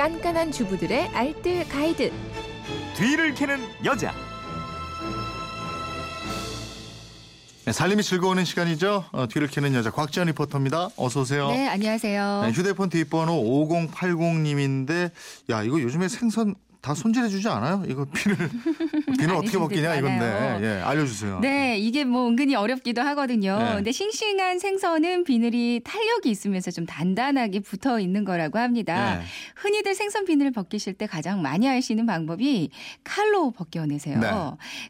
[0.00, 2.10] 깐깐한 주부들의 알뜰 가이드.
[2.96, 4.14] 뒤를 캐는 여자.
[7.66, 9.04] 네, 살림이 즐거우는 시간이죠.
[9.12, 10.88] 어, 뒤를 캐는 여자 곽지연 리포터입니다.
[10.96, 11.50] 어서 오세요.
[11.50, 12.44] 네, 안녕하세요.
[12.46, 13.34] 네, 휴대폰 뒷번호
[13.68, 15.10] 5080님인데
[15.50, 17.84] 야 이거 요즘에 생선 다 손질해주지 않아요?
[17.86, 18.36] 이거 비늘
[19.18, 20.58] 비늘 어떻게 벗기냐 듯 이건데.
[20.62, 21.40] 예, 알려주세요.
[21.40, 23.58] 네, 이게 뭐 은근히 어렵기도 하거든요.
[23.58, 23.74] 네.
[23.76, 29.18] 근데 싱싱한 생선은 비늘이 탄력이 있으면서 좀 단단하게 붙어 있는 거라고 합니다.
[29.18, 29.24] 네.
[29.56, 32.70] 흔히들 생선 비늘을 벗기실 때 가장 많이 하시는 방법이
[33.04, 34.18] 칼로 벗겨내세요.
[34.18, 34.30] 네.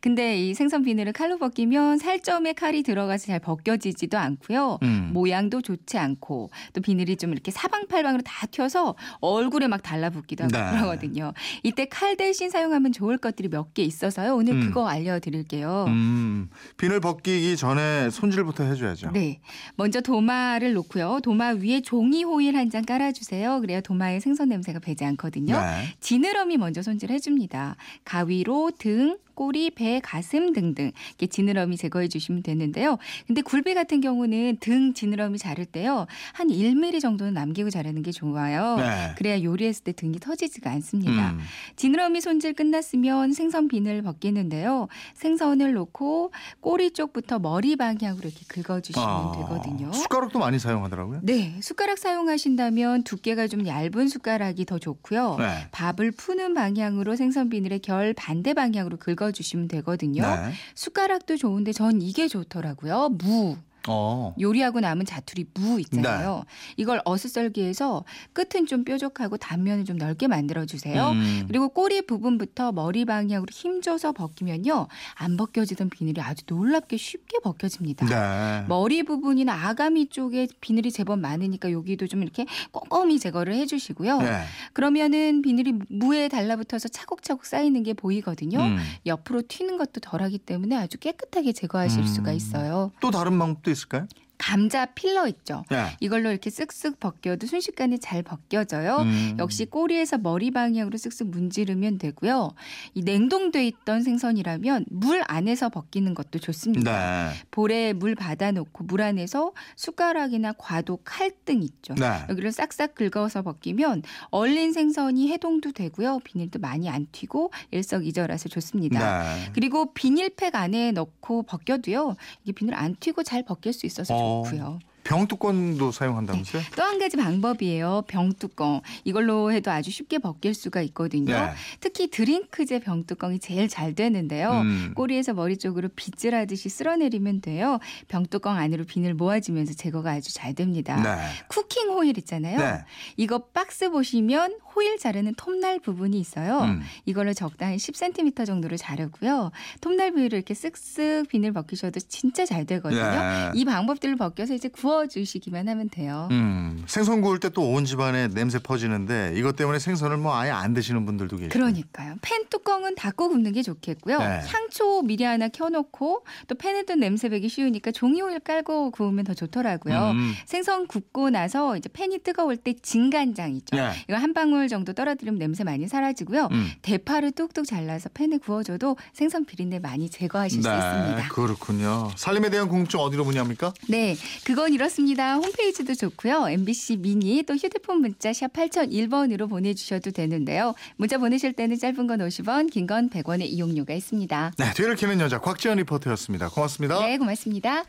[0.00, 4.78] 근데 이 생선 비늘을 칼로 벗기면 살점에 칼이 들어가서 잘 벗겨지지도 않고요.
[4.82, 5.10] 음.
[5.14, 10.70] 모양도 좋지 않고 또 비늘이 좀 이렇게 사방팔방으로 다 튀어서 얼굴에 막 달라붙기도 하고 네.
[10.70, 11.32] 그러거든요.
[11.62, 14.34] 이때 칼 대신 사용하면 좋을 것들이 몇 개 있어서요.
[14.34, 14.60] 오늘 음.
[14.66, 15.84] 그거 알려드릴게요.
[15.88, 19.10] 음, 비늘 벗기기 전에 손질부터 해줘야죠.
[19.12, 19.40] 네.
[19.76, 21.20] 먼저 도마를 놓고요.
[21.22, 23.60] 도마 위에 종이 호일 한 장 깔아주세요.
[23.60, 25.58] 그래야 도마에 생선 냄새가 배지 않거든요.
[25.60, 25.94] 네.
[26.00, 27.76] 지느러미 먼저 손질해줍니다.
[28.04, 32.98] 가위로 등, 꼬리, 배, 가슴 등등 이렇게 지느러미 제거해 주시면 되는데요.
[33.28, 36.08] 근데 굴비 같은 경우는 등 지느러미 자를 때요.
[36.32, 38.78] 한 1mm 정도는 남기고 자르는 게 좋아요.
[38.78, 39.14] 네.
[39.16, 41.30] 그래야 요리했을 때 등이 터지지가 않습니다.
[41.30, 41.38] 음.
[41.76, 44.88] 지느러미 손질 끝났으면 생선 비늘 벗기는데요.
[45.14, 49.92] 생선을 놓고 꼬리 쪽부터 머리 방향으로 이렇게 긁어주시면 아, 되거든요.
[49.92, 51.20] 숟가락도 많이 사용하더라고요.
[51.22, 55.36] 네, 숟가락 사용하신다면 두께가 좀 얇은 숟가락이 더 좋고요.
[55.38, 55.68] 네.
[55.70, 60.22] 밥을 푸는 방향으로 생선 비늘의 결 반대 방향으로 긁어 주시면 되거든요.
[60.22, 60.52] 네.
[60.74, 63.10] 숟가락도 좋은데 전 이게 좋더라고요.
[63.10, 63.56] 무.
[63.88, 64.34] 어.
[64.40, 66.42] 요리하고 남은 자투리 무 있잖아요.
[66.46, 66.74] 네.
[66.76, 71.10] 이걸 어슷썰기해서 끝은 좀 뾰족하고 단면을 좀 넓게 만들어 주세요.
[71.10, 71.44] 음.
[71.48, 74.88] 그리고 꼬리 부분부터 머리 방향으로 힘줘서 벗기면요.
[75.14, 78.06] 안 벗겨지던 비늘이 아주 놀랍게 쉽게 벗겨집니다.
[78.06, 78.66] 네.
[78.68, 84.18] 머리 부분이나 아가미 쪽에 비늘이 제법 많으니까 여기도 좀 이렇게 꼼꼼히 제거를 해 주시고요.
[84.18, 84.42] 네.
[84.72, 88.60] 그러면은 비늘이 무에 달라붙어서 차곡차곡 쌓이는 게 보이거든요.
[88.60, 88.78] 음.
[89.06, 92.06] 옆으로 튀는 것도 덜하기 때문에 아주 깨끗하게 제거하실 음.
[92.06, 92.92] 수가 있어요.
[93.00, 94.06] 또 다른 방법도 있 을까요?
[94.38, 95.64] 감자 필러 있죠.
[95.68, 95.96] 네.
[96.00, 98.98] 이걸로 이렇게 쓱쓱 벗겨도 순식간에 잘 벗겨져요.
[98.98, 99.36] 음.
[99.38, 102.52] 역시 꼬리에서 머리 방향으로 쓱쓱 문지르면 되고요.
[102.94, 107.28] 이 냉동돼 있던 생선이라면 물 안에서 벗기는 것도 좋습니다.
[107.30, 107.34] 네.
[107.50, 111.94] 볼에 물 받아놓고 물 안에서 숟가락이나 과도 칼 등 있죠.
[111.94, 112.06] 네.
[112.28, 116.20] 여기를 싹싹 긁어서 벗기면 얼린 생선이 해동도 되고요.
[116.24, 119.22] 비닐도 많이 안 튀고 일석이조라서 좋습니다.
[119.22, 119.50] 네.
[119.54, 122.16] 그리고 비닐팩 안에 넣고 벗겨도요.
[122.44, 124.27] 이게 비닐 안 튀고 잘 벗길 수 있어서 어.
[124.28, 124.78] 좋고요.
[125.08, 126.62] 병뚜껑도 사용한다면서요?
[126.76, 128.04] 또한 가지 방법이에요.
[128.08, 128.82] 병뚜껑.
[129.04, 131.32] 이걸로 해도 아주 쉽게 벗길 수가 있거든요.
[131.32, 131.50] 네.
[131.80, 134.50] 특히 드링크제 병뚜껑이 제일 잘 되는데요.
[134.50, 134.92] 음.
[134.94, 137.78] 꼬리에서 머리 쪽으로 빗질 하듯이 쓸어내리면 돼요.
[138.08, 141.00] 병뚜껑 안으로 비늘 모아지면서 제거가 아주 잘 됩니다.
[141.02, 141.16] 네.
[141.48, 142.58] 쿠킹 호일 있잖아요.
[142.58, 142.84] 네.
[143.16, 146.60] 이거 박스 보시면 호일 자르는 톱날 부분이 있어요.
[146.60, 146.82] 음.
[147.06, 149.52] 이걸로 적당히 10cm 정도를 자르고요.
[149.80, 153.00] 톱날 부위를 이렇게 쓱쓱 비늘 벗기셔도 진짜 잘 되거든요.
[153.00, 153.50] 네.
[153.54, 156.28] 이 방법들을 벗겨서 이제 구워 주시기만 하면 돼요.
[156.30, 160.72] 음, 생선 구울 때 또 온 집안에 냄새 퍼지는데 이것 때문에 생선을 뭐 아예 안
[160.74, 161.52] 드시는 분들도 계시고.
[161.52, 162.14] 그러니까요.
[162.22, 164.18] 팬 뚜껑은 닫고 굽는 게 좋겠고요.
[164.18, 164.40] 네.
[164.46, 170.10] 향초 미리 하나 켜놓고 또 팬에도 냄새 배기 쉬우니까 종이 호일 깔고 구우면 더 좋더라고요.
[170.12, 170.34] 음.
[170.46, 173.76] 생선 굽고 나서 이제 팬이 뜨거울 때 진간장 있죠.
[173.76, 173.90] 네.
[174.08, 176.48] 이거 한 방울 정도 떨어뜨리면 냄새 많이 사라지고요.
[176.52, 176.70] 음.
[176.82, 181.16] 대파를 뚝뚝 잘라서 팬에 구워줘도 생선 비린내 많이 제거하실 수 있습니다.
[181.16, 182.10] 네, 그렇군요.
[182.16, 183.72] 살림에 대한 궁금증 어디로 문의합니까?
[183.88, 185.34] 네, 그건 이 렇습니다.
[185.34, 186.48] 홈페이지도 좋고요.
[186.48, 190.74] MBC 미니 또 휴대폰 문자 샵 8001번으로 보내주셔도 되는데요.
[190.96, 194.52] 문자 보내실 때는 짧은 건 50원, 긴 건 100원의 이용료가 있습니다.
[194.56, 196.48] 네, 뒤를 캐는 여자 곽지연 리포터였습니다.
[196.48, 196.98] 고맙습니다.
[197.00, 197.84] 네, 고맙습니다.